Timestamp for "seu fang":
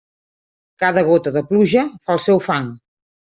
2.25-2.73